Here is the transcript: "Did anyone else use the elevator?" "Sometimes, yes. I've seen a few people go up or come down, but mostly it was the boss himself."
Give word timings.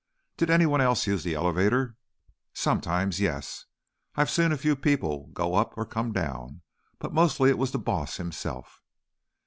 "Did 0.35 0.49
anyone 0.49 0.81
else 0.81 1.05
use 1.05 1.23
the 1.23 1.35
elevator?" 1.35 1.95
"Sometimes, 2.55 3.19
yes. 3.19 3.65
I've 4.15 4.31
seen 4.31 4.51
a 4.51 4.57
few 4.57 4.75
people 4.75 5.27
go 5.27 5.53
up 5.53 5.77
or 5.77 5.85
come 5.85 6.11
down, 6.11 6.61
but 6.97 7.13
mostly 7.13 7.51
it 7.51 7.57
was 7.59 7.69
the 7.71 7.77
boss 7.77 8.17
himself." 8.17 8.81